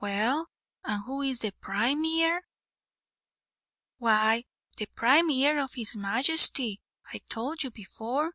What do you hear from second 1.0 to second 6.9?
who is the Prime Ear?" "Why, the Prime Ear of his Majesty,